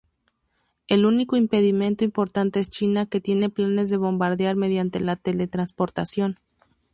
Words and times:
El 0.87 1.05
único 1.05 1.35
impedimento 1.37 2.03
importante 2.03 2.59
es 2.59 2.71
China 2.71 3.05
que 3.05 3.21
tiene 3.21 3.51
planes 3.51 3.91
de 3.91 3.97
bombardear 3.97 4.55
mediante 4.55 4.99
la 4.99 5.15
teletransportación. 5.15 6.39